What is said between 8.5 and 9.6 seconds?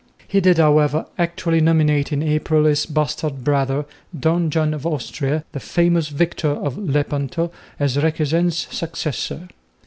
successor.